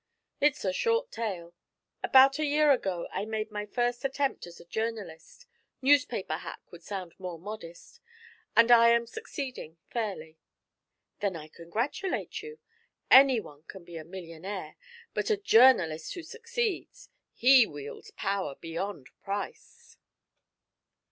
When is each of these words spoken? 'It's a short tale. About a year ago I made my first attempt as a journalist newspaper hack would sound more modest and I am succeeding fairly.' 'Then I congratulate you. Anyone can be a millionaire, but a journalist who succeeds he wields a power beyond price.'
'It's 0.39 0.65
a 0.65 0.73
short 0.73 1.11
tale. 1.11 1.53
About 2.01 2.39
a 2.39 2.43
year 2.45 2.71
ago 2.71 3.07
I 3.11 3.23
made 3.25 3.51
my 3.51 3.67
first 3.67 4.03
attempt 4.03 4.47
as 4.47 4.59
a 4.59 4.65
journalist 4.65 5.45
newspaper 5.79 6.37
hack 6.37 6.59
would 6.71 6.81
sound 6.81 7.13
more 7.19 7.37
modest 7.37 8.01
and 8.55 8.71
I 8.71 8.87
am 8.89 9.05
succeeding 9.05 9.77
fairly.' 9.91 10.39
'Then 11.19 11.35
I 11.35 11.49
congratulate 11.49 12.41
you. 12.41 12.57
Anyone 13.11 13.61
can 13.67 13.83
be 13.83 13.95
a 13.97 14.03
millionaire, 14.03 14.75
but 15.13 15.29
a 15.29 15.37
journalist 15.37 16.15
who 16.15 16.23
succeeds 16.23 17.09
he 17.31 17.67
wields 17.67 18.09
a 18.09 18.13
power 18.13 18.55
beyond 18.55 19.11
price.' 19.21 19.99